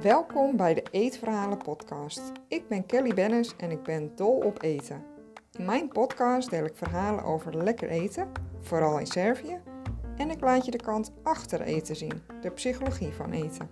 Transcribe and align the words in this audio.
Welkom 0.00 0.56
bij 0.56 0.74
de 0.74 0.82
Eetverhalen 0.90 1.58
podcast. 1.58 2.32
Ik 2.48 2.68
ben 2.68 2.86
Kelly 2.86 3.14
Bennis 3.14 3.56
en 3.56 3.70
ik 3.70 3.82
ben 3.82 4.16
dol 4.16 4.36
op 4.36 4.62
eten. 4.62 5.04
In 5.52 5.64
mijn 5.64 5.88
podcast 5.88 6.50
deel 6.50 6.64
ik 6.64 6.76
verhalen 6.76 7.24
over 7.24 7.56
lekker 7.56 7.88
eten, 7.88 8.32
vooral 8.60 8.98
in 8.98 9.06
Servië, 9.06 9.60
en 10.16 10.30
ik 10.30 10.40
laat 10.40 10.64
je 10.64 10.70
de 10.70 10.82
kant 10.82 11.12
achter 11.22 11.60
eten 11.60 11.96
zien, 11.96 12.22
de 12.40 12.50
psychologie 12.50 13.12
van 13.12 13.32
eten. 13.32 13.70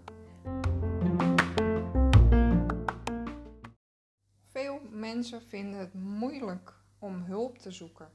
Veel 4.43 4.81
mensen 4.91 5.43
vinden 5.43 5.81
het 5.81 5.95
moeilijk 5.95 6.75
om 6.99 7.23
hulp 7.23 7.59
te 7.59 7.71
zoeken 7.71 8.09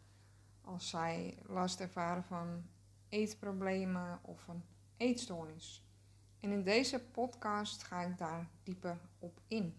als 0.61 0.89
zij 0.89 1.37
last 1.45 1.79
ervaren 1.79 2.23
van 2.23 2.73
eetproblemen 3.09 4.19
of 4.21 4.47
een 4.47 4.63
eetstoornis. 4.97 5.83
En 6.39 6.51
in 6.51 6.63
deze 6.63 6.99
podcast 6.99 7.83
ga 7.83 8.01
ik 8.01 8.17
daar 8.17 8.49
dieper 8.63 8.99
op 9.19 9.39
in. 9.47 9.77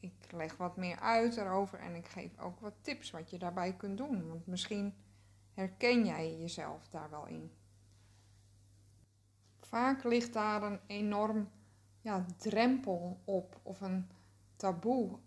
Ik 0.00 0.32
leg 0.32 0.56
wat 0.56 0.76
meer 0.76 0.98
uit 0.98 1.36
erover 1.36 1.78
en 1.78 1.94
ik 1.94 2.08
geef 2.08 2.38
ook 2.38 2.60
wat 2.60 2.74
tips 2.80 3.10
wat 3.10 3.30
je 3.30 3.38
daarbij 3.38 3.76
kunt 3.76 3.98
doen. 3.98 4.28
Want 4.28 4.46
misschien 4.46 4.94
herken 5.54 6.04
jij 6.04 6.38
jezelf 6.38 6.88
daar 6.88 7.10
wel 7.10 7.26
in. 7.26 7.52
Vaak 9.60 10.04
ligt 10.04 10.32
daar 10.32 10.62
een 10.62 10.80
enorm 10.86 11.48
ja, 12.00 12.26
drempel 12.36 13.20
op 13.24 13.60
of 13.62 13.80
een 13.80 14.10
taboe. 14.56 15.18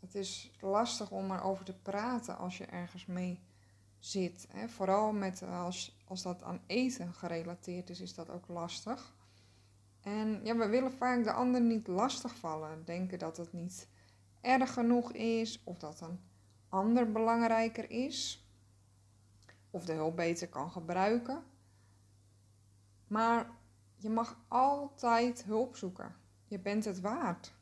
Het 0.00 0.14
is 0.14 0.50
lastig 0.60 1.10
om 1.10 1.30
erover 1.30 1.64
te 1.64 1.78
praten 1.78 2.38
als 2.38 2.58
je 2.58 2.66
ergens 2.66 3.06
mee 3.06 3.43
zit. 4.04 4.46
Hè. 4.50 4.68
Vooral 4.68 5.12
met, 5.12 5.42
als, 5.42 5.96
als 6.04 6.22
dat 6.22 6.42
aan 6.42 6.60
eten 6.66 7.12
gerelateerd 7.12 7.90
is, 7.90 8.00
is 8.00 8.14
dat 8.14 8.30
ook 8.30 8.48
lastig. 8.48 9.14
En 10.00 10.40
ja, 10.44 10.56
we 10.56 10.68
willen 10.68 10.92
vaak 10.92 11.24
de 11.24 11.32
ander 11.32 11.60
niet 11.60 11.86
lastigvallen. 11.86 12.84
Denken 12.84 13.18
dat 13.18 13.36
het 13.36 13.52
niet 13.52 13.88
erg 14.40 14.72
genoeg 14.72 15.12
is 15.12 15.62
of 15.64 15.78
dat 15.78 16.00
een 16.00 16.20
ander 16.68 17.12
belangrijker 17.12 17.90
is. 17.90 18.48
Of 19.70 19.84
de 19.84 19.92
hulp 19.92 20.16
beter 20.16 20.48
kan 20.48 20.70
gebruiken. 20.70 21.42
Maar 23.06 23.50
je 23.96 24.10
mag 24.10 24.44
altijd 24.48 25.44
hulp 25.44 25.76
zoeken. 25.76 26.14
Je 26.46 26.58
bent 26.58 26.84
het 26.84 27.00
waard. 27.00 27.54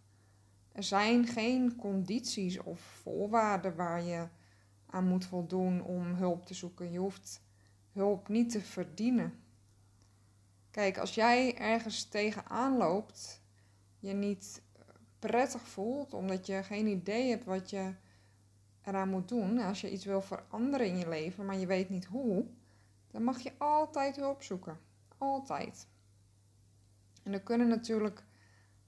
Er 0.73 0.83
zijn 0.83 1.27
geen 1.27 1.77
condities 1.77 2.59
of 2.59 2.81
voorwaarden 2.81 3.77
waar 3.77 4.03
je 4.03 4.29
aan 4.93 5.09
moet 5.09 5.25
voldoen 5.25 5.83
om 5.83 6.15
hulp 6.15 6.47
te 6.47 6.55
zoeken. 6.55 6.93
Je 6.93 6.99
hoeft 6.99 7.43
hulp 7.93 8.29
niet 8.29 8.51
te 8.51 8.61
verdienen. 8.61 9.35
Kijk, 10.71 10.99
als 10.99 11.15
jij 11.15 11.59
ergens 11.59 12.05
tegenaan 12.05 12.77
loopt, 12.77 13.43
je 13.99 14.13
niet 14.13 14.63
prettig 15.19 15.69
voelt, 15.69 16.15
omdat 16.15 16.47
je 16.47 16.63
geen 16.63 16.87
idee 16.87 17.31
hebt 17.31 17.45
wat 17.45 17.71
je 17.71 17.95
eraan 18.83 19.09
moet 19.09 19.29
doen, 19.29 19.59
als 19.59 19.81
je 19.81 19.91
iets 19.91 20.05
wil 20.05 20.23
veranderen 20.23 20.87
in 20.87 20.97
je 20.97 21.09
leven, 21.09 21.47
maar 21.47 21.57
je 21.57 21.67
weet 21.67 21.89
niet 21.89 22.05
hoe, 22.05 22.47
dan 23.11 23.23
mag 23.23 23.41
je 23.41 23.53
altijd 23.59 24.17
hulp 24.17 24.43
zoeken. 24.43 24.79
Altijd. 25.19 25.87
En 27.23 27.33
er 27.33 27.43
kunnen 27.43 27.69
natuurlijk 27.69 28.25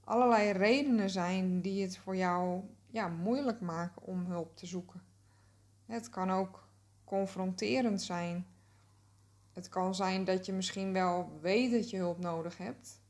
allerlei 0.03 0.51
redenen 0.51 1.09
zijn 1.09 1.61
die 1.61 1.81
het 1.81 1.97
voor 1.97 2.15
jou 2.15 2.61
ja, 2.87 3.07
moeilijk 3.07 3.61
maken 3.61 4.01
om 4.01 4.25
hulp 4.25 4.57
te 4.57 4.65
zoeken. 4.65 5.01
Het 5.85 6.09
kan 6.09 6.31
ook 6.31 6.67
confronterend 7.03 8.01
zijn. 8.01 8.47
Het 9.53 9.69
kan 9.69 9.95
zijn 9.95 10.23
dat 10.23 10.45
je 10.45 10.53
misschien 10.53 10.93
wel 10.93 11.39
weet 11.41 11.71
dat 11.71 11.89
je 11.89 11.97
hulp 11.97 12.19
nodig 12.19 12.57
hebt, 12.57 13.01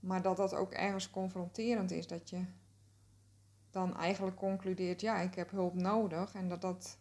maar 0.00 0.22
dat 0.22 0.36
dat 0.36 0.54
ook 0.54 0.72
ergens 0.72 1.10
confronterend 1.10 1.90
is. 1.90 2.06
Dat 2.06 2.30
je 2.30 2.44
dan 3.70 3.96
eigenlijk 3.96 4.36
concludeert, 4.36 5.00
ja, 5.00 5.18
ik 5.18 5.34
heb 5.34 5.50
hulp 5.50 5.74
nodig 5.74 6.34
en 6.34 6.48
dat 6.48 6.60
dat 6.60 6.98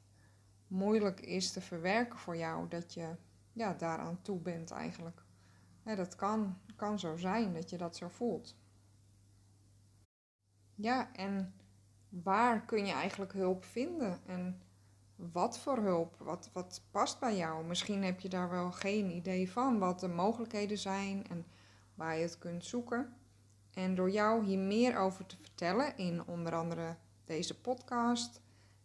moeilijk 0.67 1.19
is 1.19 1.51
te 1.51 1.61
verwerken 1.61 2.19
voor 2.19 2.37
jou, 2.37 2.67
dat 2.67 2.93
je 2.93 3.15
ja, 3.53 3.73
daaraan 3.73 4.21
toe 4.21 4.39
bent 4.39 4.71
eigenlijk. 4.71 5.21
Dat 5.95 6.15
kan, 6.15 6.57
kan 6.75 6.99
zo 6.99 7.17
zijn 7.17 7.53
dat 7.53 7.69
je 7.69 7.77
dat 7.77 7.95
zo 7.95 8.07
voelt. 8.07 8.55
Ja, 10.75 11.13
en 11.13 11.53
waar 12.09 12.65
kun 12.65 12.85
je 12.85 12.91
eigenlijk 12.91 13.33
hulp 13.33 13.65
vinden? 13.65 14.19
En 14.25 14.61
wat 15.31 15.59
voor 15.59 15.77
hulp? 15.77 16.15
Wat, 16.17 16.49
wat 16.53 16.81
past 16.91 17.19
bij 17.19 17.35
jou? 17.35 17.65
Misschien 17.65 18.03
heb 18.03 18.19
je 18.19 18.29
daar 18.29 18.49
wel 18.49 18.71
geen 18.71 19.09
idee 19.09 19.51
van 19.51 19.79
wat 19.79 19.99
de 19.99 20.07
mogelijkheden 20.07 20.77
zijn 20.77 21.27
en 21.27 21.45
waar 21.95 22.15
je 22.15 22.21
het 22.21 22.37
kunt 22.37 22.65
zoeken. 22.65 23.13
En 23.73 23.95
door 23.95 24.11
jou 24.11 24.45
hier 24.45 24.59
meer 24.59 24.97
over 24.97 25.25
te 25.25 25.37
vertellen 25.41 25.97
in 25.97 26.25
onder 26.25 26.55
andere 26.55 26.95
deze 27.25 27.61
podcast 27.61 28.41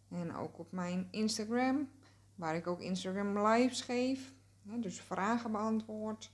en 0.09 0.35
ook 0.35 0.59
op 0.59 0.71
mijn 0.71 1.07
Instagram, 1.11 1.89
waar 2.35 2.55
ik 2.55 2.67
ook 2.67 2.81
Instagram 2.81 3.47
lives 3.47 3.81
geef, 3.81 4.33
dus 4.63 5.01
vragen 5.01 5.51
beantwoord. 5.51 6.31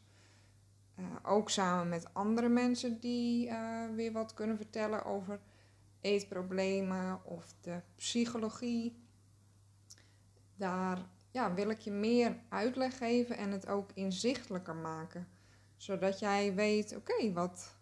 Uh, 1.00 1.06
ook 1.24 1.50
samen 1.50 1.90
met 1.90 2.14
andere 2.14 2.50
mensen 2.50 3.00
die 3.00 3.48
uh, 3.48 3.86
weer 3.96 4.12
wat 4.12 4.34
kunnen 4.34 4.58
vertellen 4.58 5.06
over 5.06 5.40
eetproblemen 6.02 7.26
of 7.26 7.54
de 7.62 7.82
psychologie 7.96 8.96
daar 10.62 11.00
ja, 11.32 11.54
wil 11.54 11.70
ik 11.70 11.80
je 11.80 11.92
meer 11.92 12.38
uitleg 12.50 12.98
geven 12.98 13.38
en 13.38 13.52
het 13.52 13.68
ook 13.68 13.90
inzichtelijker 13.94 14.76
maken. 14.76 15.28
Zodat 15.78 16.20
jij 16.20 16.54
weet, 16.54 16.96
oké, 16.96 17.34
wat 17.34 17.76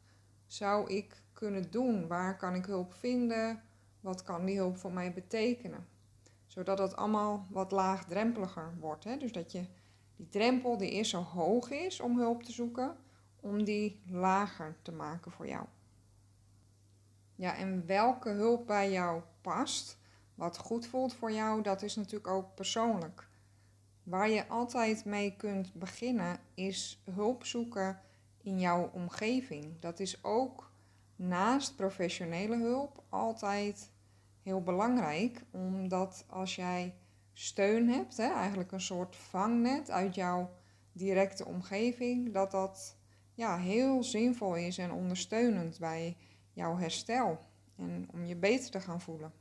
zou 0.46 0.94
ik 0.94 1.24
kunnen 1.34 1.72
doen? 1.72 2.08
Waar 2.08 2.38
kan 2.38 2.56
ik 2.56 2.66
hulp 2.66 2.94
vinden? 2.94 3.62
Wat 4.00 4.24
kan 4.24 4.46
die 4.46 4.58
hulp 4.58 4.78
voor 4.78 4.92
mij 4.92 5.14
betekenen? 5.14 5.88
Zodat 6.48 6.80
het 6.80 6.96
allemaal 6.96 7.48
wat 7.50 7.72
laagdrempeliger 7.72 8.74
wordt. 8.80 9.04
Hè? 9.04 9.18
Dus 9.18 9.32
dat 9.32 9.52
je 9.52 9.66
die 10.16 10.30
drempel 10.30 10.78
die 10.78 10.90
eerst 10.92 11.12
zo 11.12 11.22
hoog 11.22 11.70
is 11.70 12.00
om 12.00 12.18
hulp 12.18 12.44
te 12.44 12.52
zoeken, 12.52 12.96
om 13.40 13.64
die 13.64 14.02
lager 14.10 14.76
te 14.82 14.92
maken 14.92 15.32
voor 15.32 15.48
jou. 15.48 15.66
Ja, 17.36 17.56
en 17.56 17.86
welke 17.86 18.30
hulp 18.30 18.68
bij 18.68 18.92
jou 18.92 19.22
past, 19.42 19.99
wat 20.40 20.58
goed 20.58 20.88
voelt 20.88 21.14
voor 21.14 21.32
jou, 21.32 21.62
dat 21.62 21.82
is 21.82 21.96
natuurlijk 21.96 22.28
ook 22.28 22.56
persoonlijk. 22.56 23.28
Waar 24.04 24.30
je 24.30 24.48
altijd 24.48 25.06
mee 25.06 25.36
kunt 25.36 25.74
beginnen 25.74 26.40
is 26.54 27.02
hulp 27.12 27.46
zoeken 27.46 28.02
in 28.42 28.60
jouw 28.60 28.90
omgeving. 28.94 29.80
Dat 29.80 30.00
is 30.00 30.24
ook 30.24 30.72
naast 31.16 31.76
professionele 31.76 32.58
hulp 32.58 33.04
altijd 33.10 33.92
heel 34.42 34.64
belangrijk, 34.64 35.44
omdat 35.52 36.24
als 36.28 36.56
jij 36.56 36.96
steun 37.34 37.90
hebt, 37.90 38.18
hè, 38.18 38.34
eigenlijk 38.34 38.72
een 38.72 38.82
soort 38.82 39.16
vangnet 39.16 39.92
uit 39.92 40.16
jouw 40.16 40.50
directe 40.92 41.46
omgeving, 41.46 42.34
dat 42.34 42.52
dat 42.52 42.98
ja, 43.34 43.58
heel 43.58 44.04
zinvol 44.04 44.56
is 44.56 44.78
en 44.78 44.92
ondersteunend 44.92 45.80
bij 45.80 46.18
jouw 46.54 46.78
herstel 46.78 47.40
en 47.76 48.08
om 48.12 48.26
je 48.26 48.36
beter 48.36 48.72
te 48.72 48.80
gaan 48.80 49.02
voelen. 49.02 49.39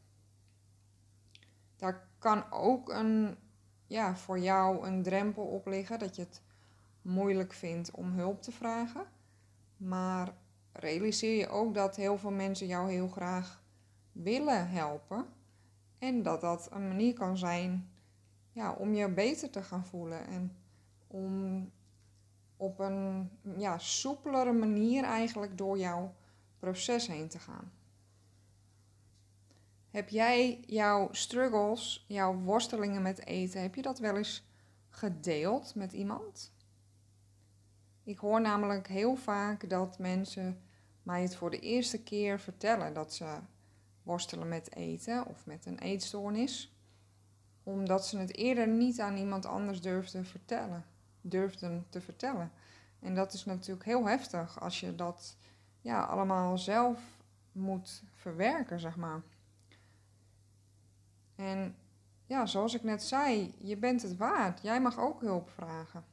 Daar 1.79 2.09
kan 2.19 2.53
ook 2.53 2.89
een, 2.89 3.37
ja, 3.87 4.17
voor 4.17 4.39
jou 4.39 4.87
een 4.87 5.03
drempel 5.03 5.45
op 5.45 5.67
liggen 5.67 5.99
dat 5.99 6.17
je 6.17 6.23
het 6.23 6.43
moeilijk 7.03 7.53
vindt 7.53 7.91
om 7.91 8.13
hulp 8.13 8.43
te 8.43 8.53
vragen. 8.53 9.05
Maar 9.77 10.35
realiseer 10.73 11.39
je 11.39 11.49
ook 11.49 11.75
dat 11.75 11.97
heel 11.97 12.19
veel 12.19 12.31
mensen 12.31 12.67
jou 12.67 12.91
heel 12.91 13.09
graag 13.09 13.63
willen 14.13 14.69
helpen. 14.69 15.27
En 15.99 16.23
dat 16.23 16.41
dat 16.41 16.69
een 16.73 16.89
manier 16.89 17.15
kan 17.15 17.37
zijn 17.37 17.91
ja, 18.53 18.73
om 18.73 18.95
je 18.95 19.09
beter 19.09 19.51
te 19.51 19.63
gaan 19.63 19.87
voelen. 19.87 20.27
En 20.27 20.57
om 21.07 21.71
op 22.57 22.79
een 22.79 23.31
ja, 23.57 23.79
soepelere 23.79 24.53
manier 24.53 25.05
eigenlijk 25.05 25.59
door 25.59 25.79
jouw 25.79 26.15
proces 26.59 27.07
heen 27.07 27.29
te 27.29 27.39
gaan. 27.39 27.73
Heb 29.99 30.09
jij 30.09 30.61
jouw 30.67 31.09
struggles, 31.13 32.05
jouw 32.09 32.35
worstelingen 32.35 33.03
met 33.03 33.27
eten, 33.27 33.63
heb 33.63 33.75
je 33.75 33.83
dat 33.83 33.99
wel 33.99 34.17
eens 34.17 34.49
gedeeld 34.91 35.75
met 35.75 35.93
iemand? 35.93 36.53
Ik 38.03 38.19
hoor 38.19 38.41
namelijk 38.41 38.89
heel 38.89 39.17
vaak 39.17 39.71
dat 39.71 39.99
mensen 39.99 40.63
mij 41.03 41.23
het 41.23 41.37
voor 41.37 41.51
de 41.51 41.59
eerste 41.59 42.03
keer 42.03 42.41
vertellen 42.41 42.95
dat 42.95 43.15
ze 43.15 43.39
worstelen 44.03 44.49
met 44.49 44.75
eten 44.75 45.27
of 45.27 45.47
met 45.47 45.67
een 45.67 45.79
eetstoornis, 45.79 46.77
omdat 47.63 48.07
ze 48.07 48.19
het 48.19 48.37
eerder 48.37 48.69
niet 48.69 49.01
aan 49.01 49.17
iemand 49.17 49.47
anders 49.47 49.81
durfden 49.81 50.27
vertellen, 50.27 50.85
durfden 51.21 51.87
te 51.89 52.01
vertellen. 52.01 52.53
En 53.01 53.15
dat 53.15 53.33
is 53.33 53.45
natuurlijk 53.45 53.85
heel 53.85 54.09
heftig 54.09 54.61
als 54.61 54.81
je 54.81 54.95
dat 54.95 55.37
ja, 55.81 56.03
allemaal 56.03 56.59
zelf 56.59 57.01
moet 57.53 58.03
verwerken, 58.15 58.81
zeg 58.81 58.97
maar. 58.97 59.23
En 61.39 61.77
ja, 62.27 62.47
zoals 62.47 62.75
ik 62.75 62.83
net 62.83 63.03
zei, 63.03 63.55
je 63.59 63.77
bent 63.77 64.03
het 64.03 64.17
waard. 64.17 64.63
Jij 64.63 64.81
mag 64.81 64.99
ook 64.99 65.21
hulp 65.21 65.51
vragen. 65.51 66.05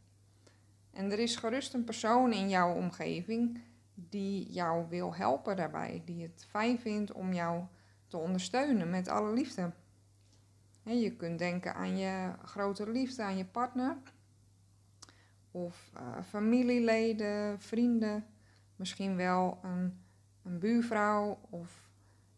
En 0.92 1.12
er 1.12 1.20
is 1.20 1.36
gerust 1.36 1.74
een 1.74 1.84
persoon 1.84 2.34
in 2.34 2.50
jouw 2.50 2.74
omgeving 2.74 3.62
die 3.94 4.52
jou 4.52 4.90
wil 4.90 5.16
helpen 5.16 5.56
daarbij, 5.56 6.02
die 6.06 6.22
het 6.22 6.46
fijn 6.50 6.80
vindt 6.80 7.12
om 7.12 7.34
jou 7.34 7.64
te 8.08 8.18
ondersteunen 8.18 8.90
met 8.90 9.08
alle 9.08 9.34
liefde. 9.34 9.72
je 10.84 11.16
kunt 11.16 11.40
denken 11.40 11.76
aan 11.76 11.98
je 11.98 12.34
grote 12.44 12.92
liefde, 12.92 13.24
aan 13.24 13.38
je 13.38 13.46
partner, 13.46 13.98
of 15.52 15.92
uh, 15.96 16.24
familieleden, 16.24 17.62
vrienden, 17.62 18.26
misschien 18.76 19.16
wel 19.16 19.60
een, 19.64 20.00
een 20.44 20.60
buurvrouw 20.60 21.40
of 21.50 21.85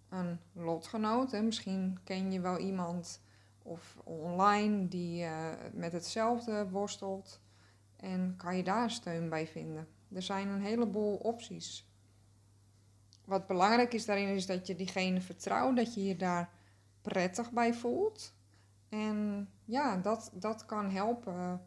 een 0.09 0.39
lotgenoot. 0.54 1.31
Hè. 1.31 1.42
Misschien 1.42 1.98
ken 2.04 2.31
je 2.31 2.39
wel 2.39 2.57
iemand 2.57 3.21
of 3.62 3.98
online 4.04 4.88
die 4.88 5.24
uh, 5.24 5.50
met 5.74 5.92
hetzelfde 5.92 6.69
worstelt 6.69 7.39
en 7.95 8.33
kan 8.38 8.57
je 8.57 8.63
daar 8.63 8.92
steun 8.92 9.30
bij 9.30 9.48
vinden. 9.48 9.88
Er 10.13 10.21
zijn 10.21 10.48
een 10.48 10.62
heleboel 10.62 11.15
opties. 11.15 11.86
Wat 13.25 13.48
belangrijk 13.48 13.94
is 13.94 14.06
daarin 14.06 14.36
is 14.36 14.45
dat 14.45 14.68
je 14.68 14.75
diegene 14.75 15.21
vertrouwt, 15.21 15.75
dat 15.75 15.94
je 15.94 16.04
je 16.04 16.15
daar 16.15 16.50
prettig 17.01 17.51
bij 17.51 17.74
voelt. 17.74 18.33
En 18.89 19.50
ja, 19.65 19.98
dat, 19.98 20.31
dat 20.33 20.65
kan 20.65 20.89
helpen. 20.89 21.62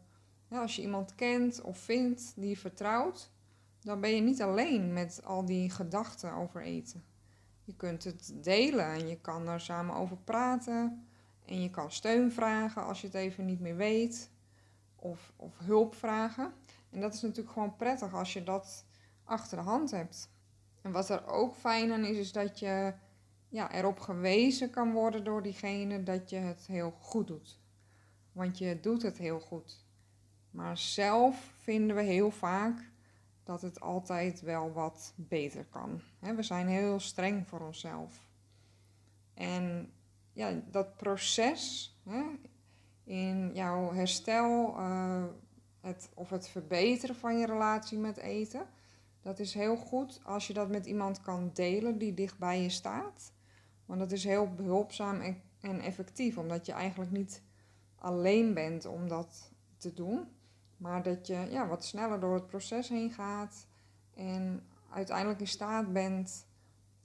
Ja, 0.47 0.61
als 0.61 0.75
je 0.75 0.81
iemand 0.81 1.15
kent 1.15 1.61
of 1.61 1.77
vindt 1.77 2.33
die 2.35 2.49
je 2.49 2.57
vertrouwt, 2.57 3.31
dan 3.81 4.01
ben 4.01 4.15
je 4.15 4.21
niet 4.21 4.41
alleen 4.41 4.93
met 4.93 5.21
al 5.23 5.45
die 5.45 5.69
gedachten 5.69 6.33
over 6.33 6.61
eten. 6.61 7.03
Je 7.71 7.77
kunt 7.77 8.03
het 8.03 8.33
delen 8.43 8.85
en 8.85 9.07
je 9.07 9.19
kan 9.21 9.47
er 9.47 9.59
samen 9.59 9.95
over 9.95 10.17
praten. 10.17 11.07
En 11.45 11.61
je 11.61 11.69
kan 11.69 11.91
steun 11.91 12.31
vragen 12.31 12.83
als 12.83 13.01
je 13.01 13.07
het 13.07 13.15
even 13.15 13.45
niet 13.45 13.59
meer 13.59 13.75
weet. 13.75 14.29
Of, 14.95 15.33
of 15.35 15.57
hulp 15.57 15.95
vragen. 15.95 16.53
En 16.89 17.01
dat 17.01 17.13
is 17.13 17.21
natuurlijk 17.21 17.53
gewoon 17.53 17.75
prettig 17.75 18.13
als 18.13 18.33
je 18.33 18.43
dat 18.43 18.85
achter 19.23 19.57
de 19.57 19.63
hand 19.63 19.91
hebt. 19.91 20.29
En 20.81 20.91
wat 20.91 21.09
er 21.09 21.27
ook 21.27 21.55
fijn 21.55 21.91
aan 21.91 22.05
is, 22.05 22.17
is 22.17 22.31
dat 22.31 22.59
je 22.59 22.93
ja, 23.49 23.71
erop 23.71 23.99
gewezen 23.99 24.69
kan 24.69 24.91
worden 24.91 25.23
door 25.23 25.43
diegene 25.43 26.03
dat 26.03 26.29
je 26.29 26.37
het 26.37 26.65
heel 26.65 26.91
goed 26.99 27.27
doet. 27.27 27.59
Want 28.31 28.57
je 28.57 28.79
doet 28.79 29.01
het 29.01 29.17
heel 29.17 29.39
goed. 29.39 29.85
Maar 30.49 30.77
zelf 30.77 31.53
vinden 31.61 31.95
we 31.95 32.01
heel 32.01 32.31
vaak 32.31 32.90
dat 33.51 33.61
het 33.61 33.79
altijd 33.79 34.41
wel 34.41 34.71
wat 34.71 35.13
beter 35.15 35.65
kan. 35.65 36.01
We 36.19 36.43
zijn 36.43 36.67
heel 36.67 36.99
streng 36.99 37.47
voor 37.47 37.59
onszelf. 37.59 38.27
En 39.33 39.93
ja, 40.33 40.61
dat 40.71 40.95
proces 40.95 41.95
in 43.03 43.51
jouw 43.53 43.93
herstel, 43.93 44.75
uh, 44.77 45.23
het, 45.81 46.09
of 46.13 46.29
het 46.29 46.47
verbeteren 46.47 47.15
van 47.15 47.37
je 47.37 47.45
relatie 47.45 47.97
met 47.97 48.17
eten, 48.17 48.67
dat 49.21 49.39
is 49.39 49.53
heel 49.53 49.75
goed 49.75 50.21
als 50.23 50.47
je 50.47 50.53
dat 50.53 50.69
met 50.69 50.85
iemand 50.85 51.21
kan 51.21 51.51
delen 51.53 51.97
die 51.97 52.13
dicht 52.13 52.37
bij 52.37 52.61
je 52.61 52.69
staat. 52.69 53.33
Want 53.85 53.99
dat 53.99 54.11
is 54.11 54.23
heel 54.23 54.53
behulpzaam 54.53 55.21
en 55.61 55.79
effectief, 55.79 56.37
omdat 56.37 56.65
je 56.65 56.71
eigenlijk 56.71 57.11
niet 57.11 57.41
alleen 57.95 58.53
bent 58.53 58.85
om 58.85 59.07
dat 59.07 59.51
te 59.77 59.93
doen. 59.93 60.27
Maar 60.81 61.03
dat 61.03 61.27
je 61.27 61.47
ja, 61.49 61.67
wat 61.67 61.85
sneller 61.85 62.19
door 62.19 62.33
het 62.33 62.47
proces 62.47 62.89
heen 62.89 63.11
gaat 63.11 63.67
en 64.13 64.63
uiteindelijk 64.89 65.39
in 65.39 65.47
staat 65.47 65.93
bent 65.93 66.45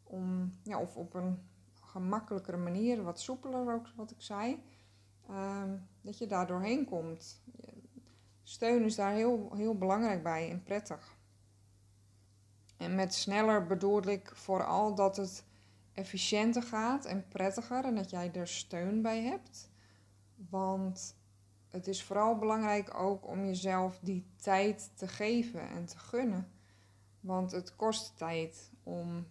om, 0.03 0.53
ja, 0.63 0.79
of 0.79 0.97
op 0.97 1.15
een 1.15 1.39
gemakkelijkere 1.81 2.57
manier, 2.57 3.03
wat 3.03 3.21
soepeler 3.21 3.75
ook, 3.75 3.89
wat 3.97 4.11
ik 4.11 4.21
zei, 4.21 4.63
ehm, 5.29 5.77
dat 6.01 6.19
je 6.19 6.27
daar 6.27 6.47
doorheen 6.47 6.85
komt. 6.85 7.43
Steun 8.43 8.85
is 8.85 8.95
daar 8.95 9.13
heel, 9.13 9.51
heel 9.55 9.79
belangrijk 9.79 10.23
bij 10.23 10.51
en 10.51 10.63
prettig. 10.63 11.17
En 12.77 12.95
met 12.95 13.15
sneller 13.15 13.67
bedoel 13.67 14.03
ik 14.03 14.31
vooral 14.35 14.95
dat 14.95 15.17
het 15.17 15.45
efficiënter 15.93 16.63
gaat 16.63 17.05
en 17.05 17.29
prettiger 17.29 17.85
en 17.85 17.95
dat 17.95 18.11
jij 18.11 18.33
er 18.33 18.49
steun 18.49 19.03
bij 19.03 19.23
hebt. 19.23 19.71
Want 20.35 21.17
het 21.71 21.87
is 21.87 22.05
vooral 22.05 22.39
belangrijk 22.39 22.95
ook 22.95 23.27
om 23.29 23.45
jezelf 23.45 23.99
die 24.03 24.27
tijd 24.37 24.91
te 24.95 25.09
geven 25.09 25.69
en 25.69 25.87
te 25.87 25.99
gunnen. 25.99 26.51
Want 27.21 27.51
het 27.51 27.77
kost 27.77 28.17
tijd 28.17 28.71
om 28.83 29.27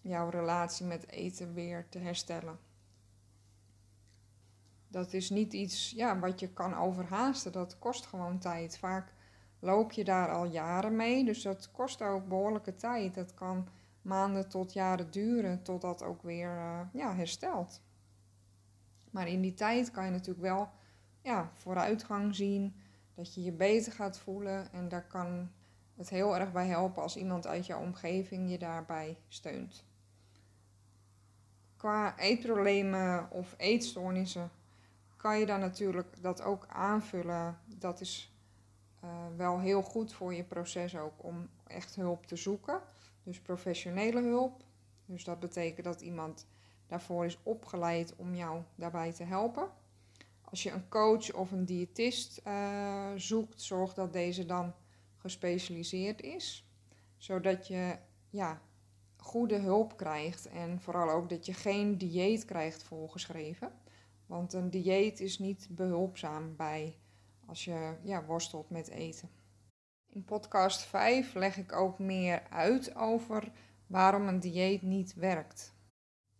jouw 0.00 0.28
relatie 0.28 0.86
met 0.86 1.08
eten 1.08 1.54
weer 1.54 1.88
te 1.88 1.98
herstellen. 1.98 2.58
Dat 4.88 5.12
is 5.12 5.30
niet 5.30 5.52
iets 5.52 5.90
ja, 5.90 6.18
wat 6.18 6.40
je 6.40 6.52
kan 6.52 6.74
overhaasten, 6.74 7.52
dat 7.52 7.78
kost 7.78 8.06
gewoon 8.06 8.38
tijd. 8.38 8.78
Vaak 8.78 9.12
loop 9.58 9.92
je 9.92 10.04
daar 10.04 10.30
al 10.30 10.44
jaren 10.44 10.96
mee, 10.96 11.24
dus 11.24 11.42
dat 11.42 11.70
kost 11.70 12.02
ook 12.02 12.28
behoorlijke 12.28 12.74
tijd. 12.74 13.14
Dat 13.14 13.34
kan 13.34 13.68
maanden 14.02 14.48
tot 14.48 14.72
jaren 14.72 15.10
duren 15.10 15.62
totdat 15.62 15.98
dat 15.98 16.08
ook 16.08 16.22
weer 16.22 16.56
uh, 16.56 16.80
ja, 16.92 17.14
herstelt. 17.14 17.82
Maar 19.10 19.28
in 19.28 19.40
die 19.40 19.54
tijd 19.54 19.90
kan 19.90 20.04
je 20.04 20.10
natuurlijk 20.10 20.40
wel 20.40 20.68
ja, 21.22 21.50
vooruitgang 21.54 22.34
zien, 22.34 22.74
dat 23.14 23.34
je 23.34 23.42
je 23.42 23.52
beter 23.52 23.92
gaat 23.92 24.18
voelen 24.18 24.72
en 24.72 24.88
daar 24.88 25.06
kan 25.06 25.50
het 25.96 26.08
heel 26.08 26.36
erg 26.36 26.52
bij 26.52 26.66
helpen 26.66 27.02
als 27.02 27.16
iemand 27.16 27.46
uit 27.46 27.66
jouw 27.66 27.80
omgeving 27.80 28.50
je 28.50 28.58
daarbij 28.58 29.16
steunt. 29.28 29.84
Qua 31.76 32.18
eetproblemen 32.18 33.30
of 33.30 33.54
eetstoornissen 33.56 34.50
kan 35.16 35.38
je 35.38 35.46
dan 35.46 35.60
natuurlijk 35.60 36.22
dat 36.22 36.42
ook 36.42 36.66
aanvullen. 36.68 37.58
Dat 37.78 38.00
is 38.00 38.32
uh, 39.04 39.10
wel 39.36 39.60
heel 39.60 39.82
goed 39.82 40.12
voor 40.12 40.34
je 40.34 40.44
proces 40.44 40.96
ook 40.96 41.24
om 41.24 41.48
echt 41.66 41.94
hulp 41.94 42.26
te 42.26 42.36
zoeken. 42.36 42.80
Dus 43.22 43.40
professionele 43.40 44.22
hulp. 44.22 44.64
Dus 45.06 45.24
dat 45.24 45.40
betekent 45.40 45.84
dat 45.84 46.00
iemand 46.00 46.46
daarvoor 46.86 47.24
is 47.24 47.38
opgeleid 47.42 48.16
om 48.16 48.34
jou 48.34 48.62
daarbij 48.74 49.12
te 49.12 49.24
helpen. 49.24 49.68
Als 50.52 50.62
je 50.62 50.70
een 50.70 50.88
coach 50.88 51.32
of 51.32 51.52
een 51.52 51.64
diëtist 51.64 52.40
uh, 52.46 53.10
zoekt, 53.16 53.62
zorg 53.62 53.94
dat 53.94 54.12
deze 54.12 54.46
dan 54.46 54.74
gespecialiseerd 55.16 56.20
is. 56.22 56.66
Zodat 57.16 57.66
je 57.66 57.96
ja, 58.30 58.60
goede 59.16 59.58
hulp 59.58 59.96
krijgt 59.96 60.46
en 60.46 60.80
vooral 60.80 61.10
ook 61.10 61.28
dat 61.28 61.46
je 61.46 61.54
geen 61.54 61.98
dieet 61.98 62.44
krijgt 62.44 62.82
voorgeschreven. 62.82 63.72
Want 64.26 64.52
een 64.52 64.70
dieet 64.70 65.20
is 65.20 65.38
niet 65.38 65.68
behulpzaam 65.70 66.56
bij 66.56 66.98
als 67.46 67.64
je 67.64 67.96
ja, 68.02 68.24
worstelt 68.24 68.70
met 68.70 68.88
eten. 68.88 69.30
In 70.08 70.24
podcast 70.24 70.82
5 70.82 71.34
leg 71.34 71.56
ik 71.56 71.72
ook 71.72 71.98
meer 71.98 72.42
uit 72.50 72.94
over 72.94 73.52
waarom 73.86 74.28
een 74.28 74.40
dieet 74.40 74.82
niet 74.82 75.14
werkt. 75.14 75.74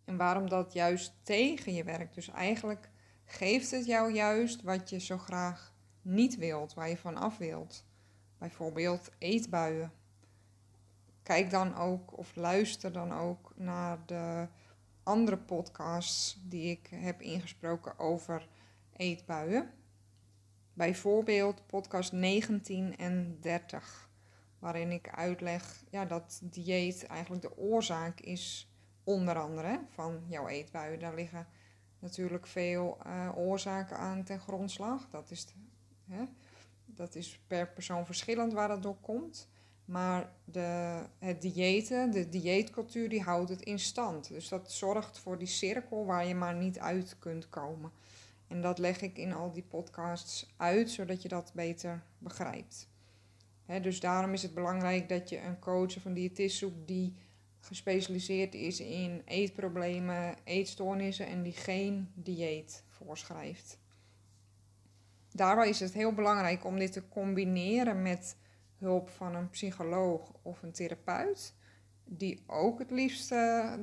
En 0.05 0.17
waarom 0.17 0.49
dat 0.49 0.73
juist 0.73 1.13
tegen 1.23 1.73
je 1.73 1.83
werkt. 1.83 2.15
Dus 2.15 2.29
eigenlijk 2.29 2.91
geeft 3.33 3.71
het 3.71 3.85
jou 3.85 4.13
juist 4.13 4.61
wat 4.61 4.89
je 4.89 4.99
zo 4.99 5.17
graag 5.17 5.73
niet 6.01 6.35
wilt, 6.37 6.73
waar 6.73 6.89
je 6.89 6.97
van 6.97 7.17
af 7.17 7.37
wilt. 7.37 7.85
Bijvoorbeeld 8.37 9.09
eetbuien. 9.17 9.91
Kijk 11.23 11.49
dan 11.49 11.75
ook 11.75 12.17
of 12.17 12.35
luister 12.35 12.91
dan 12.91 13.13
ook 13.13 13.53
naar 13.55 14.05
de 14.05 14.47
andere 15.03 15.37
podcasts 15.37 16.39
die 16.43 16.71
ik 16.71 16.87
heb 16.95 17.21
ingesproken 17.21 17.99
over 17.99 18.47
eetbuien. 18.95 19.71
Bijvoorbeeld 20.73 21.67
podcast 21.67 22.11
19 22.11 22.97
en 22.97 23.37
30, 23.41 24.09
waarin 24.59 24.91
ik 24.91 25.09
uitleg 25.09 25.83
ja, 25.89 26.05
dat 26.05 26.39
dieet 26.43 27.05
eigenlijk 27.05 27.41
de 27.41 27.57
oorzaak 27.57 28.19
is, 28.19 28.71
onder 29.03 29.39
andere, 29.39 29.79
van 29.89 30.23
jouw 30.27 30.47
eetbuien. 30.47 30.99
Daar 30.99 31.15
liggen 31.15 31.47
natuurlijk 32.03 32.47
veel 32.47 32.97
uh, 33.05 33.29
oorzaken 33.35 33.97
aan 33.97 34.23
ten 34.23 34.39
grondslag. 34.39 35.09
Dat 35.09 35.31
is, 35.31 35.47
hè, 36.07 36.25
dat 36.85 37.15
is 37.15 37.39
per 37.47 37.67
persoon 37.67 38.05
verschillend 38.05 38.53
waar 38.53 38.67
dat 38.67 38.83
door 38.83 38.97
komt. 39.01 39.47
Maar 39.85 40.31
de, 40.45 41.01
het 41.19 41.41
diëten, 41.41 42.11
de 42.11 42.29
dieetcultuur, 42.29 43.09
die 43.09 43.21
houdt 43.21 43.49
het 43.49 43.61
in 43.61 43.79
stand. 43.79 44.27
Dus 44.27 44.49
dat 44.49 44.71
zorgt 44.71 45.19
voor 45.19 45.37
die 45.37 45.47
cirkel 45.47 46.05
waar 46.05 46.25
je 46.25 46.35
maar 46.35 46.55
niet 46.55 46.79
uit 46.79 47.15
kunt 47.19 47.49
komen. 47.49 47.91
En 48.47 48.61
dat 48.61 48.77
leg 48.77 49.01
ik 49.01 49.17
in 49.17 49.33
al 49.33 49.51
die 49.51 49.63
podcasts 49.63 50.53
uit, 50.57 50.91
zodat 50.91 51.21
je 51.21 51.27
dat 51.27 51.51
beter 51.53 52.03
begrijpt. 52.17 52.87
dus 53.81 53.99
daarom 53.99 54.33
is 54.33 54.41
het 54.41 54.53
belangrijk 54.53 55.09
dat 55.09 55.29
je 55.29 55.41
een 55.41 55.59
coach 55.59 55.97
of 55.97 56.05
een 56.05 56.13
diëtist 56.13 56.57
zoekt 56.57 56.87
die 56.87 57.15
gespecialiseerd 57.65 58.53
is 58.53 58.79
in 58.79 59.21
eetproblemen, 59.25 60.35
eetstoornissen 60.43 61.27
en 61.27 61.43
die 61.43 61.53
geen 61.53 62.11
dieet 62.13 62.83
voorschrijft. 62.87 63.79
Daarbij 65.31 65.69
is 65.69 65.79
het 65.79 65.93
heel 65.93 66.13
belangrijk 66.13 66.65
om 66.65 66.79
dit 66.79 66.91
te 66.91 67.07
combineren 67.07 68.01
met 68.01 68.37
hulp 68.77 69.09
van 69.09 69.35
een 69.35 69.49
psycholoog 69.49 70.31
of 70.41 70.61
een 70.61 70.71
therapeut, 70.71 71.53
die 72.05 72.43
ook 72.47 72.79
het 72.79 72.91
liefst 72.91 73.29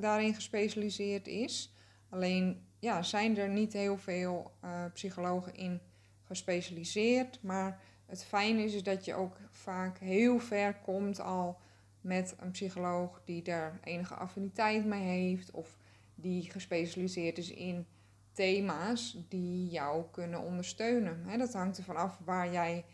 daarin 0.01 0.35
gespecialiseerd 0.35 1.27
is. 1.27 1.75
Alleen 2.09 2.67
ja, 2.79 3.03
zijn 3.03 3.39
er 3.39 3.49
niet 3.49 3.73
heel 3.73 3.99
veel 3.99 4.53
uh, 4.65 4.85
psychologen 4.93 5.55
in 5.55 5.81
gespecialiseerd, 6.23 7.43
maar 7.43 7.81
het 8.07 8.25
fijne 8.25 8.63
is, 8.63 8.75
is 8.75 8.83
dat 8.83 9.05
je 9.05 9.15
ook 9.15 9.37
vaak 9.51 9.99
heel 9.99 10.39
ver 10.39 10.75
komt 10.75 11.21
al 11.21 11.61
met 12.01 12.35
een 12.39 12.51
psycholoog 12.51 13.23
die 13.25 13.43
daar 13.43 13.79
enige 13.85 14.15
affiniteit 14.15 14.85
mee 14.85 15.03
heeft 15.03 15.51
of 15.51 15.77
die 16.15 16.51
gespecialiseerd 16.51 17.39
is 17.39 17.51
in 17.51 17.87
thema's 18.33 19.25
die 19.29 19.69
jou 19.69 20.05
kunnen 20.11 20.41
ondersteunen. 20.41 21.39
dat 21.39 21.53
hangt 21.53 21.79
ervan 21.79 21.97
af 21.97 22.19
waar 22.25 22.53
jij 22.53 22.85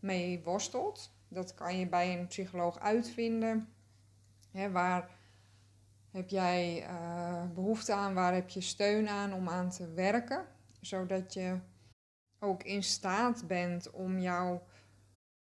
mee 0.00 0.42
worstelt. 0.42 1.14
Dat 1.28 1.54
kan 1.54 1.78
je 1.78 1.86
bij 1.86 2.18
een 2.18 2.26
psycholoog 2.26 2.78
uitvinden. 2.78 3.68
waar 4.72 5.10
heb 6.10 6.28
jij 6.28 6.86
uh, 6.88 7.42
behoefte 7.54 7.92
aan, 7.92 8.14
waar 8.14 8.34
heb 8.34 8.48
je 8.48 8.60
steun 8.60 9.08
aan 9.08 9.32
om 9.34 9.48
aan 9.48 9.70
te 9.70 9.92
werken, 9.92 10.44
zodat 10.80 11.34
je 11.34 11.58
ook 12.38 12.62
in 12.62 12.82
staat 12.82 13.46
bent 13.46 13.90
om 13.90 14.18
jouw 14.18 14.62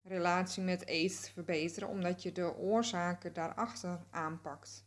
relatie 0.02 0.62
met 0.62 0.87
eten 0.87 1.23
te 1.23 1.32
verbeteren, 1.32 1.88
omdat 1.88 2.23
je 2.23 2.32
de 2.32 2.56
oorzaken 2.56 3.32
daarachter 3.32 3.99
aanpakt. 4.11 4.85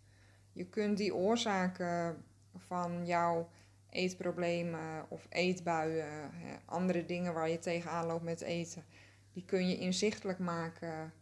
Je 0.51 0.65
kunt 0.65 0.98
die 0.98 1.15
oorzaken 1.15 2.24
van 2.55 3.05
jouw 3.05 3.50
eetproblemen 3.89 5.05
of 5.10 5.25
eetbuien, 5.29 6.31
andere 6.65 7.05
dingen 7.05 7.34
waar 7.34 7.50
je 7.50 7.60
tegenaan 7.60 8.05
loopt 8.05 8.24
met 8.24 8.41
eten, 8.41 8.86
die 9.34 9.45
kun 9.45 9.67
je 9.69 9.77
inzichtelijk 9.77 10.39
maken. 10.39 11.13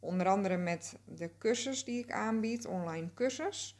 Onder 0.00 0.28
andere 0.28 0.56
met 0.56 0.98
de 1.04 1.30
cursus 1.38 1.84
die 1.84 1.98
ik 1.98 2.12
aanbied, 2.12 2.66
online 2.66 3.14
cursus. 3.14 3.78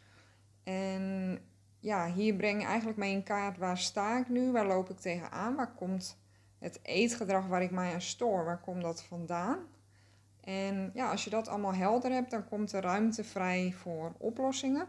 En 0.65 1.39
ja, 1.81 2.13
hier 2.13 2.35
breng 2.35 2.61
je 2.61 2.67
eigenlijk 2.67 2.99
mee 2.99 3.13
in 3.13 3.23
kaart 3.23 3.59
waar 3.59 3.79
sta 3.79 4.19
ik 4.19 4.29
nu, 4.29 4.53
waar 4.53 4.67
loop 4.67 4.91
ik 4.91 4.99
tegenaan, 4.99 5.57
waar 5.57 5.75
komt 5.75 6.19
het 6.59 6.79
eetgedrag 6.83 7.47
waar 7.47 7.63
ik 7.63 7.71
mij 7.71 7.93
aan 7.93 8.01
stoor, 8.01 8.45
waar 8.45 8.61
komt 8.61 8.83
dat 8.83 9.03
vandaan? 9.03 9.59
En 10.41 10.91
ja, 10.95 11.11
als 11.11 11.25
je 11.25 11.31
dat 11.31 11.49
allemaal 11.49 11.75
helder 11.75 12.11
hebt, 12.11 12.31
dan 12.31 12.49
komt 12.49 12.73
er 12.73 12.83
ruimte 12.83 13.25
vrij 13.25 13.73
voor 13.73 14.13
oplossingen. 14.19 14.87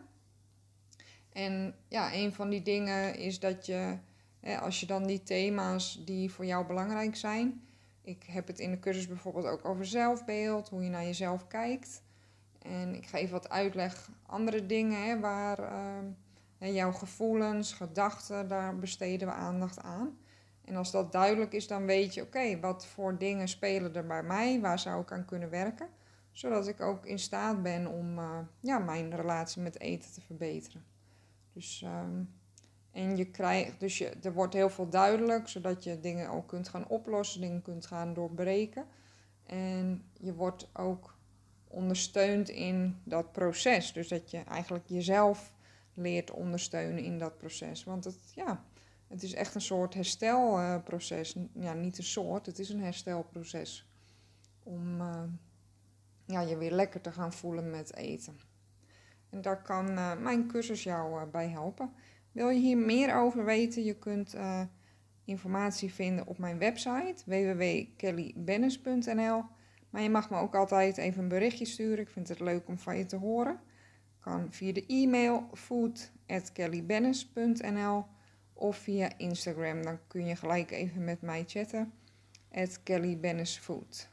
En 1.34 1.76
ja, 1.88 2.14
een 2.14 2.34
van 2.34 2.50
die 2.50 2.62
dingen 2.62 3.16
is 3.16 3.40
dat 3.40 3.66
je, 3.66 3.98
als 4.62 4.80
je 4.80 4.86
dan 4.86 5.08
die 5.08 5.24
thema's 5.24 6.06
die 6.06 6.32
voor 6.32 6.46
jou 6.46 6.66
belangrijk 6.66 7.16
zijn. 7.16 7.62
Ik 8.02 8.24
heb 8.24 8.48
het 8.48 8.60
in 8.60 8.72
de 8.72 8.80
cursus 8.80 9.08
bijvoorbeeld 9.08 9.46
ook 9.46 9.66
over 9.66 9.86
zelfbeeld, 9.86 10.70
hoe 10.70 10.84
je 10.84 10.90
naar 10.90 11.04
jezelf 11.04 11.48
kijkt. 11.48 12.02
En 12.62 12.96
ik 12.96 13.06
geef 13.06 13.30
wat 13.30 13.50
uitleg, 13.50 14.10
andere 14.26 14.66
dingen 14.66 15.04
hè, 15.04 15.20
waar 15.20 15.60
uh, 16.60 16.76
jouw 16.76 16.92
gevoelens, 16.92 17.74
gedachten, 17.74 18.48
daar 18.48 18.80
besteden 18.80 19.28
we 19.28 19.34
aandacht 19.34 19.82
aan. 19.82 20.18
En 20.68 20.76
als 20.76 20.92
dat 20.92 21.12
duidelijk 21.12 21.54
is, 21.54 21.68
dan 21.68 21.86
weet 21.86 22.14
je, 22.14 22.22
oké, 22.22 22.60
wat 22.60 22.86
voor 22.86 23.18
dingen 23.18 23.48
spelen 23.48 23.96
er 23.96 24.06
bij 24.06 24.24
mij, 24.24 24.60
waar 24.60 24.80
zou 24.80 25.02
ik 25.02 25.12
aan 25.12 25.26
kunnen 25.26 25.50
werken, 25.50 25.90
zodat 26.32 26.68
ik 26.68 26.82
ook 26.82 27.06
in 27.06 27.20
staat 27.20 27.64
ben 27.64 27.88
om 27.88 28.20
uh, 28.20 28.40
ja, 28.60 28.80
mijn 28.80 29.16
relatie 29.16 29.62
met 29.62 29.80
eten 29.80 30.14
te 30.14 30.22
verbeteren. 30.22 30.86
Dus, 31.54 31.86
um, 31.86 32.34
en 32.92 33.18
je 33.18 33.26
krijgt, 33.26 33.80
dus 33.80 33.98
je, 33.98 34.10
er 34.10 34.34
wordt 34.34 34.54
heel 34.54 34.70
veel 34.70 34.90
duidelijk, 34.90 35.48
zodat 35.48 35.84
je 35.84 36.00
dingen 36.00 36.30
ook 36.30 36.48
kunt 36.48 36.70
gaan 36.70 36.88
oplossen, 36.88 37.42
dingen 37.42 37.62
kunt 37.62 37.86
gaan 37.86 38.14
doorbreken. 38.14 38.86
En 39.46 40.04
je 40.14 40.34
wordt 40.34 40.70
ook 40.74 41.16
ondersteund 41.68 42.50
in 42.50 43.02
dat 43.04 43.32
proces. 43.32 43.94
Dus 43.94 44.08
dat 44.08 44.32
je 44.32 44.38
eigenlijk 44.38 44.86
jezelf 44.88 45.54
leert 45.94 46.32
ondersteunen 46.32 47.04
in 47.04 47.18
dat 47.18 47.38
proces. 47.38 47.84
Want 47.84 48.04
het, 48.04 48.32
ja, 48.36 48.64
het 49.08 49.24
is 49.24 49.34
echt 49.34 49.56
een 49.56 49.62
soort 49.62 49.94
herstelproces. 49.94 51.36
ja, 51.54 51.74
niet 51.74 51.98
een 51.98 52.04
soort, 52.04 52.46
het 52.46 52.60
is 52.60 52.70
een 52.70 52.82
herstelproces. 52.82 53.90
Om 54.64 55.02
uh, 55.02 55.24
ja, 56.26 56.42
je 56.42 56.58
weer 56.58 56.72
lekker 56.72 57.02
te 57.02 57.12
gaan 57.12 57.34
voelen 57.34 57.70
met 57.70 57.96
eten. 57.96 58.40
En 59.30 59.42
daar 59.42 59.62
kan 59.62 59.90
uh, 59.90 60.18
mijn 60.18 60.48
cursus 60.48 60.84
jou 60.84 61.22
uh, 61.22 61.28
bij 61.32 61.50
helpen. 61.50 61.94
Wil 62.32 62.50
je 62.50 62.60
hier 62.60 62.78
meer 62.78 63.16
over 63.16 63.46
weten? 63.46 63.84
Je 63.84 63.96
kunt 63.96 64.36
informatie 65.26 65.94
vinden 65.94 66.28
op 66.28 66.38
mijn 66.38 66.58
website 66.58 67.16
www.kellybennis.nl. 67.26 69.44
Maar 69.90 70.02
je 70.02 70.10
mag 70.10 70.30
me 70.30 70.38
ook 70.38 70.56
altijd 70.56 70.98
even 70.98 71.24
een 71.24 71.28
berichtje 71.28 71.66
sturen. 71.66 72.00
Ik 72.00 72.10
vind 72.10 72.28
het 72.28 72.40
leuk 72.40 72.68
om 72.68 72.80
van 72.80 72.98
je 72.98 73.06
te 73.06 73.16
horen. 73.16 73.60
Kan 74.20 74.54
via 74.54 74.74
de 74.74 74.86
e-mail 74.86 75.50
food.kellybennis.nl 75.54 78.06
of 78.58 78.78
via 78.78 79.10
Instagram. 79.18 79.84
Dan 79.84 80.00
kun 80.08 80.26
je 80.26 80.36
gelijk 80.36 80.72
even 80.72 81.04
met 81.04 81.22
mij 81.22 81.44
chatten. 81.48 81.94
At 82.52 82.84
Kelly 82.84 83.46
Food. 83.46 84.10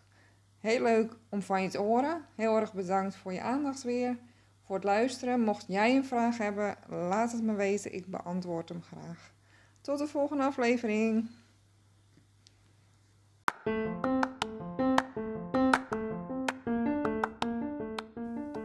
Heel 0.59 0.83
leuk 0.83 1.17
om 1.29 1.43
van 1.43 1.63
je 1.63 1.69
te 1.69 1.79
horen. 1.79 2.25
Heel 2.35 2.57
erg 2.57 2.73
bedankt 2.73 3.17
voor 3.17 3.33
je 3.33 3.41
aandacht 3.41 3.83
weer. 3.83 4.19
Voor 4.67 4.75
het 4.75 4.85
luisteren. 4.85 5.41
Mocht 5.41 5.65
jij 5.69 5.97
een 5.97 6.05
vraag 6.05 6.39
hebben, 6.39 6.77
laat 6.89 7.33
het 7.33 7.43
me 7.43 7.55
weten. 7.55 7.95
Ik 7.95 8.07
beantwoord 8.07 8.69
hem 8.69 8.83
graag. 8.83 9.33
Tot 9.81 9.99
de 9.99 10.07
volgende 10.07 10.45
aflevering. 10.45 11.29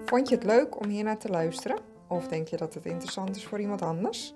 Vond 0.05 0.29
je 0.29 0.35
het 0.35 0.43
leuk 0.43 0.79
om 0.79 0.89
hier 0.89 1.03
naar 1.03 1.17
te 1.17 1.29
luisteren? 1.29 1.79
Of 2.07 2.27
denk 2.27 2.47
je 2.47 2.57
dat 2.57 2.73
het 2.73 2.85
interessant 2.85 3.35
is 3.35 3.45
voor 3.45 3.59
iemand 3.59 3.81
anders? 3.81 4.35